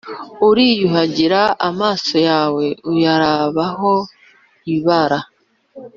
[0.47, 3.93] uriyuhagira amaso yawe uyarabaho
[4.75, 5.19] ibara